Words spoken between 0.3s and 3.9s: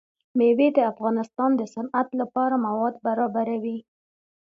مېوې د افغانستان د صنعت لپاره مواد برابروي.